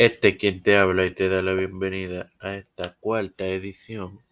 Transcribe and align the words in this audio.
Este 0.00 0.38
quien 0.38 0.62
te 0.62 0.78
habla 0.78 1.04
y 1.04 1.10
te 1.10 1.28
da 1.28 1.42
la 1.42 1.52
bienvenida 1.52 2.32
a 2.40 2.56
esta 2.56 2.96
cuarta 3.00 3.46
edición 3.46 4.24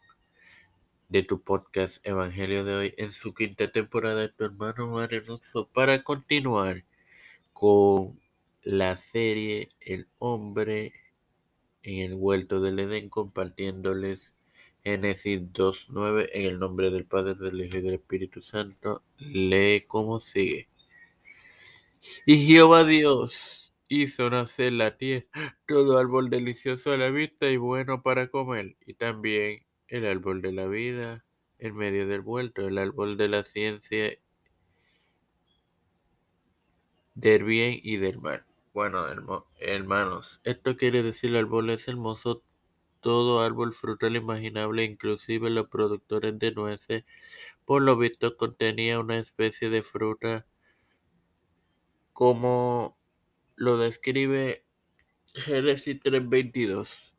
de 1.10 1.22
tu 1.22 1.42
podcast 1.42 1.98
Evangelio 2.06 2.64
de 2.64 2.74
hoy 2.74 2.94
en 2.96 3.12
su 3.12 3.34
quinta 3.34 3.70
temporada 3.70 4.22
de 4.22 4.28
tu 4.30 4.44
hermano 4.44 4.98
Arenoso 4.98 5.68
para 5.68 6.02
continuar 6.02 6.86
con 7.52 8.18
la 8.62 8.96
serie 8.96 9.68
El 9.78 10.08
hombre 10.18 10.94
en 11.82 11.98
el 11.98 12.14
huerto 12.14 12.62
del 12.62 12.78
Edén 12.78 13.10
compartiéndoles 13.10 14.32
Génesis 14.82 15.38
2.9 15.52 16.30
en 16.32 16.46
el 16.46 16.58
nombre 16.58 16.90
del 16.90 17.04
Padre, 17.04 17.34
del 17.34 17.60
Hijo 17.60 17.76
y 17.76 17.82
del 17.82 17.94
Espíritu 17.96 18.40
Santo. 18.40 19.02
Lee 19.18 19.84
como 19.86 20.18
sigue. 20.18 20.70
Y 22.24 22.46
Jehová 22.46 22.84
Dios 22.84 23.67
hizo 23.88 24.30
nacer 24.30 24.72
la 24.72 24.96
tierra 24.96 25.26
todo 25.66 25.98
árbol 25.98 26.30
delicioso 26.30 26.92
a 26.92 26.96
la 26.96 27.10
vista 27.10 27.50
y 27.50 27.56
bueno 27.56 28.02
para 28.02 28.28
comer, 28.28 28.76
y 28.86 28.94
también 28.94 29.66
el 29.88 30.06
árbol 30.06 30.42
de 30.42 30.52
la 30.52 30.66
vida 30.66 31.24
en 31.58 31.76
medio 31.76 32.06
del 32.06 32.20
huerto, 32.20 32.68
el 32.68 32.78
árbol 32.78 33.16
de 33.16 33.28
la 33.28 33.42
ciencia 33.42 34.18
del 37.14 37.44
bien 37.44 37.80
y 37.82 37.96
del 37.96 38.20
mal. 38.20 38.44
Bueno, 38.72 39.04
hermanos, 39.58 40.40
esto 40.44 40.76
quiere 40.76 41.02
decir 41.02 41.30
el 41.30 41.36
árbol 41.36 41.70
es 41.70 41.88
hermoso, 41.88 42.42
todo 43.00 43.40
árbol 43.42 43.72
frutal 43.72 44.16
imaginable, 44.16 44.84
inclusive 44.84 45.50
los 45.50 45.68
productores 45.68 46.38
de 46.38 46.52
nueces, 46.52 47.04
por 47.64 47.82
lo 47.82 47.96
visto 47.96 48.36
contenía 48.36 49.00
una 49.00 49.18
especie 49.18 49.70
de 49.70 49.82
fruta 49.82 50.46
como 52.12 52.97
lo 53.58 53.76
describe 53.76 54.64
Génesis 55.34 56.00
3.22, 56.00 57.12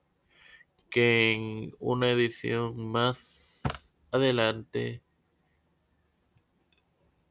que 0.90 1.34
en 1.34 1.76
una 1.80 2.09
edición 2.09 2.88
más 2.88 3.94
adelante 4.12 5.02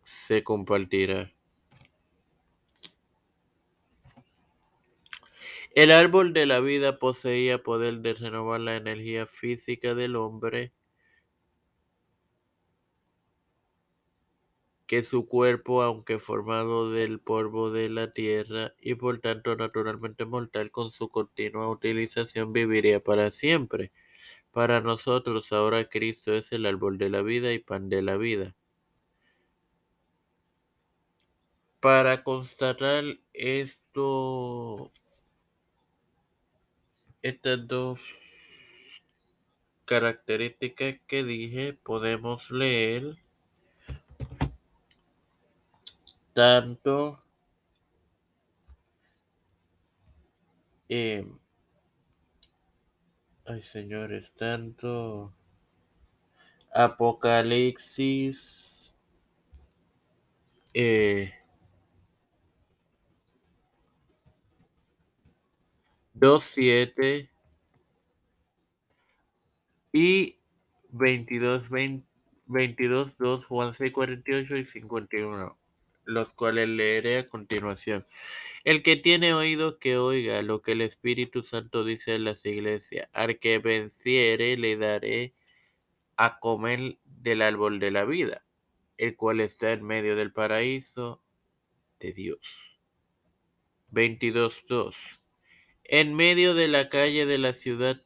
se 0.03 0.45
compartirá. 0.45 1.33
El 5.75 5.91
árbol 5.91 6.35
de 6.35 6.45
la 6.45 6.61
vida 6.61 6.99
poseía 6.99 7.63
poder 7.63 8.01
de 8.01 8.13
renovar 8.13 8.61
la 8.61 8.77
energía 8.77 9.27
física 9.27 9.95
del 9.95 10.17
hombre 10.17 10.73
que 14.89 15.05
su 15.05 15.29
cuerpo, 15.29 15.83
aunque 15.83 16.19
formado 16.19 16.91
del 16.91 17.21
polvo 17.21 17.71
de 17.71 17.91
la 17.91 18.13
tierra 18.13 18.75
y 18.81 18.95
por 18.95 19.21
tanto 19.21 19.55
naturalmente 19.55 20.25
mortal, 20.25 20.71
con 20.73 20.91
su 20.91 21.11
continua 21.11 21.69
utilización 21.71 22.55
viviría 22.55 22.99
para 23.05 23.31
siempre. 23.31 23.93
Para 24.51 24.81
nosotros 24.81 25.53
ahora 25.53 25.89
Cristo 25.91 26.33
es 26.35 26.53
el 26.53 26.67
árbol 26.67 26.99
de 26.99 27.11
la 27.11 27.23
vida 27.23 27.53
y 27.53 27.59
pan 27.61 27.91
de 27.91 28.03
la 28.03 28.17
vida. 28.17 28.57
Para 31.81 32.25
constatar 32.25 33.05
esto, 33.35 34.91
estas 37.23 37.69
dos 37.69 38.01
características 39.85 40.97
que 41.07 41.25
dije, 41.25 41.75
podemos 41.75 42.51
leer 42.51 43.19
tanto 46.39 47.21
eh, 50.89 51.27
ay 53.45 53.63
señores, 53.65 54.33
tanto 54.35 55.35
Apocalipsis 56.73 58.95
eh, 60.75 61.35
2.7 66.15 67.29
y 69.93 70.37
22, 70.91 71.69
22, 72.47 73.19
2, 73.19 73.45
Juan 73.45 73.75
6, 73.75 73.93
48 73.93 74.57
y 74.57 74.65
51 74.65 75.68
los 76.09 76.33
cuales 76.33 76.69
leeré 76.69 77.19
a 77.19 77.27
continuación. 77.27 78.07
El 78.65 78.83
que 78.83 78.97
tiene 78.97 79.35
oído 79.35 79.79
que 79.79 79.99
oiga 79.99 80.41
lo 80.43 80.63
que 80.63 80.73
el 80.73 80.81
Espíritu 80.81 81.43
Santo 81.43 81.85
dice 81.85 82.15
en 82.15 82.25
las 82.25 82.45
iglesias. 82.47 83.09
Al 83.13 83.39
que 83.39 83.59
venciere 83.59 84.57
le 84.57 84.77
daré 84.79 85.35
a 86.17 86.41
comer 86.41 86.99
del 87.05 87.43
árbol 87.43 87.79
de 87.79 87.91
la 87.91 88.07
vida, 88.07 88.45
el 88.97 89.17
cual 89.17 89.41
está 89.41 89.73
en 89.73 89.85
medio 89.85 90.17
del 90.17 90.33
paraíso 90.33 91.23
de 92.01 92.15
Dios. 92.15 92.41
22.2. 93.93 94.95
En 95.85 96.15
medio 96.15 96.55
de 96.55 96.69
la 96.69 96.89
calle 96.89 97.27
de 97.27 97.39
la 97.39 97.53
ciudad 97.53 98.01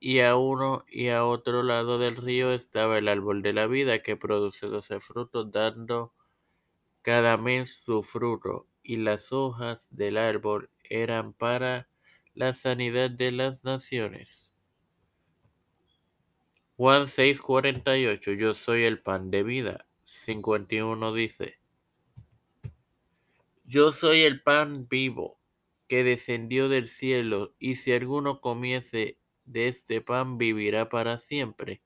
y 0.00 0.20
a 0.20 0.36
uno 0.36 0.84
y 0.88 1.08
a 1.08 1.26
otro 1.26 1.62
lado 1.62 1.98
del 1.98 2.16
río 2.16 2.52
estaba 2.52 2.96
el 2.96 3.08
árbol 3.08 3.42
de 3.42 3.52
la 3.52 3.66
vida 3.66 4.02
que 4.02 4.16
produce 4.16 4.66
doce 4.68 5.00
frutos, 5.00 5.52
dando 5.52 6.13
cada 7.04 7.36
mes 7.36 7.82
su 7.84 8.02
fruto, 8.02 8.66
y 8.82 8.96
las 8.96 9.30
hojas 9.30 9.94
del 9.94 10.16
árbol 10.16 10.70
eran 10.84 11.34
para 11.34 11.86
la 12.32 12.54
sanidad 12.54 13.10
de 13.10 13.30
las 13.30 13.62
naciones. 13.62 14.50
Juan 16.78 17.06
6:48 17.06 18.32
Yo 18.32 18.54
soy 18.54 18.84
el 18.84 19.02
pan 19.02 19.30
de 19.30 19.42
vida. 19.42 19.86
51 20.04 21.12
dice, 21.12 21.60
Yo 23.64 23.92
soy 23.92 24.22
el 24.22 24.42
pan 24.42 24.88
vivo 24.88 25.38
que 25.88 26.04
descendió 26.04 26.70
del 26.70 26.88
cielo, 26.88 27.52
y 27.58 27.76
si 27.76 27.92
alguno 27.92 28.40
comiese 28.40 29.18
de 29.44 29.68
este 29.68 30.00
pan 30.00 30.38
vivirá 30.38 30.88
para 30.88 31.18
siempre. 31.18 31.82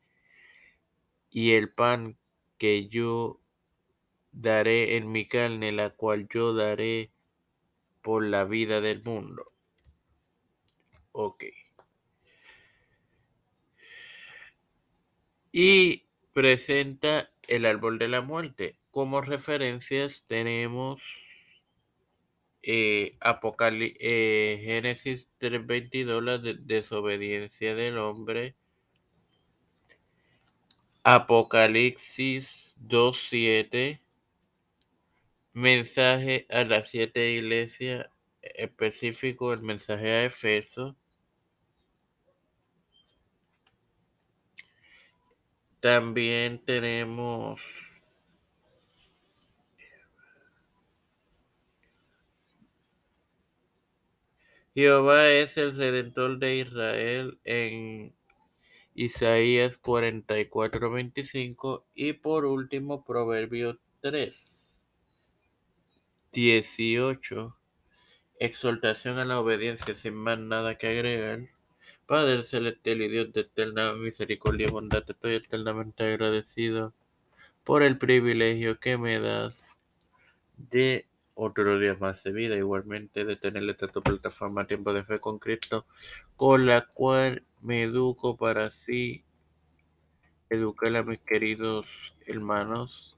Y 1.29 1.55
el 1.55 1.73
pan 1.73 2.17
que 2.57 2.87
yo 2.87 3.41
daré 4.33 4.97
en 4.97 5.11
mi 5.11 5.27
carne, 5.27 5.73
la 5.73 5.91
cual 5.91 6.29
yo 6.29 6.55
daré 6.55 7.11
por 8.03 8.25
la 8.25 8.45
vida 8.45 8.81
del 8.81 9.03
mundo. 9.03 9.45
Ok. 11.13 11.45
Y 15.53 16.05
presenta 16.33 17.31
el 17.49 17.65
árbol 17.65 17.99
de 17.99 18.09
la 18.09 18.21
muerte. 18.21 18.79
Como 18.91 19.21
referencias 19.21 20.25
tenemos 20.27 21.03
eh, 22.63 23.17
eh, 23.21 24.61
Génesis 24.65 25.29
3.22, 25.41 26.23
la 26.23 26.39
desobediencia 26.39 27.75
del 27.75 27.99
hombre. 27.99 28.57
Apocalipsis 31.03 32.75
2.7 32.87 34.01
Mensaje 35.59 36.47
a 36.51 36.63
las 36.63 36.89
siete 36.89 37.33
iglesias, 37.33 38.07
específico 38.43 39.53
el 39.53 39.61
mensaje 39.61 40.09
a 40.09 40.25
Efeso. 40.25 40.97
También 45.81 46.65
tenemos 46.65 47.61
Jehová 54.77 55.29
es 55.29 55.57
el 55.57 55.77
redentor 55.77 56.39
de 56.39 56.55
Israel 56.59 57.41
en 57.43 58.15
Isaías 58.95 59.77
44, 59.79 60.89
25 60.93 61.85
y 61.97 62.13
por 62.13 62.45
último 62.45 63.05
Proverbio 63.05 63.81
3. 64.03 64.68
18. 66.39 67.57
Exhortación 68.39 69.19
a 69.19 69.25
la 69.25 69.41
obediencia 69.41 69.93
sin 69.95 70.15
más 70.15 70.39
nada 70.39 70.79
que 70.79 70.87
agregar. 70.87 71.49
Padre 72.07 72.45
celestial 72.45 73.03
y 73.03 73.09
Dios 73.09 73.33
de 73.33 73.41
eterna 73.41 73.93
misericordia 73.95 74.69
y 74.69 74.71
bondad, 74.71 75.03
estoy 75.09 75.35
eternamente 75.35 76.05
agradecido 76.05 76.95
por 77.65 77.83
el 77.83 77.99
privilegio 77.99 78.79
que 78.79 78.97
me 78.97 79.19
das 79.19 79.67
de 80.57 81.07
otro 81.35 81.81
día 81.81 81.97
más 81.99 82.23
de 82.23 82.33
vida, 82.33 82.57
igualmente 82.57 83.25
de 83.25 83.35
tener 83.35 83.69
esta 83.69 83.89
plataforma 83.89 84.67
Tiempo 84.67 84.93
de 84.93 85.03
Fe 85.03 85.19
con 85.19 85.41
Cristo, 85.41 85.87
con 86.37 86.67
la 86.67 86.83
cual 86.83 87.45
me 87.63 87.83
educo 87.83 88.37
para 88.37 88.67
así 88.67 89.25
educar 90.51 90.95
a 90.97 91.03
mis 91.03 91.19
queridos 91.19 91.87
hermanos 92.27 93.18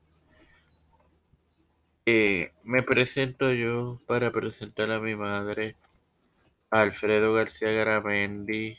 eh, 2.07 2.53
me 2.65 2.83
presento 2.83 3.53
yo 3.53 3.99
para 4.07 4.31
presentar 4.31 4.91
a 4.91 5.01
mi 5.01 5.15
madre. 5.17 5.77
Alfredo 6.71 7.35
García 7.35 7.73
Garamendi, 7.73 8.79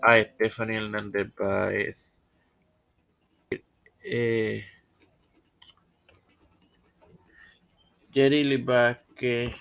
a 0.00 0.20
Stephanie 0.20 0.76
Hernández 0.76 1.32
Páez, 1.32 2.12
eh, 4.04 4.64
Jerry 8.12 8.56
Vázquez, 8.58 9.54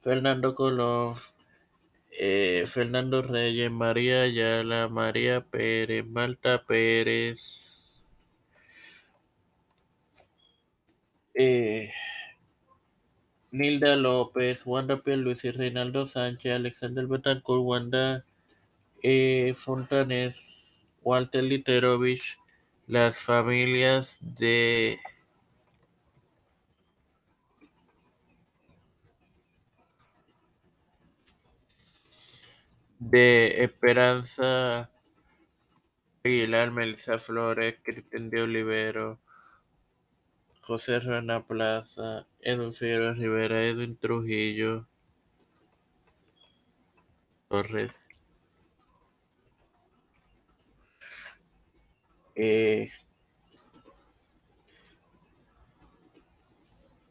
Fernando 0.00 0.54
Colón, 0.54 1.14
eh, 2.18 2.64
Fernando 2.66 3.22
Reyes, 3.22 3.70
María 3.70 4.22
Ayala, 4.22 4.88
María 4.88 5.40
Pérez, 5.40 6.06
Marta 6.06 6.60
Pérez, 6.62 8.06
eh, 11.34 11.90
Nilda 13.50 13.96
López, 13.96 14.62
Wanda 14.66 15.02
Luis 15.04 15.44
y 15.44 15.50
Reinaldo 15.50 16.06
Sánchez, 16.06 16.54
Alexander 16.54 17.06
Betancourt, 17.06 17.62
Wanda 17.62 18.24
eh, 19.02 19.54
Fontanes, 19.56 20.84
Walter 21.02 21.42
Literovich, 21.44 22.38
las 22.86 23.18
familias 23.18 24.18
de 24.20 25.00
de 33.10 33.64
Esperanza 33.64 34.90
Aguilar, 36.24 36.70
Melissa 36.70 37.18
Flores, 37.18 37.76
Cristian 37.82 38.30
de 38.30 38.42
Olivero, 38.42 39.20
José 40.60 41.00
Rana 41.00 41.44
Plaza, 41.44 42.26
Edwin 42.40 42.72
Figueroa 42.72 43.14
Rivera, 43.14 43.64
Edwin 43.64 43.96
Trujillo, 43.96 44.86
Torres, 47.48 47.92
eh, 52.36 52.88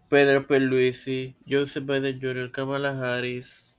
Pedro 0.10 0.48
Perluisi, 0.48 1.36
Joseph 1.46 1.86
Biden 1.86 2.20
Jr., 2.22 2.52
Kamala 2.52 2.92
Harris, 2.98 3.71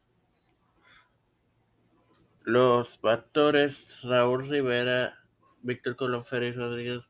los 2.45 2.99
pastores 2.99 4.01
Raúl 4.03 4.49
Rivera, 4.49 5.19
Víctor 5.63 5.97
Colón 5.97 6.25
Rodríguez, 6.31 7.09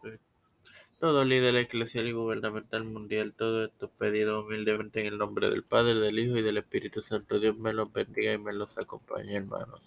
todo 0.99 1.25
líder 1.25 1.56
eclesial 1.56 2.06
y 2.06 2.12
gubernamental 2.12 2.84
mundial, 2.84 3.34
todo 3.34 3.64
esto 3.64 3.90
pedido 3.90 4.43
humildemente 4.43 5.00
en 5.00 5.06
el 5.06 5.19
nombre 5.19 5.50
del 5.50 5.64
Padre, 5.64 5.94
del 5.94 6.19
Hijo 6.19 6.37
y 6.37 6.43
del 6.43 6.58
Espíritu 6.58 7.02
Santo. 7.02 7.40
Dios 7.40 7.56
me 7.56 7.73
los 7.73 7.93
bendiga 7.93 8.32
y 8.32 8.38
me 8.38 8.52
los 8.52 8.79
acompañe, 8.79 9.37
hermanos. 9.37 9.81